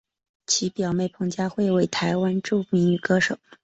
[0.47, 3.37] 其表妹彭佳慧为台湾著名女歌手。